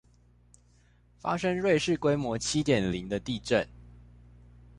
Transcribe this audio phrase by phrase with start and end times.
[1.19, 3.67] 發生苪氏規模七點零的地震